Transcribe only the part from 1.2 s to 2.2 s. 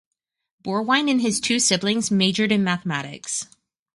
his two siblings